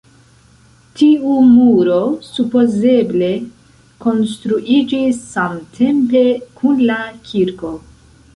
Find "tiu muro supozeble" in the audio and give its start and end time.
1.01-3.29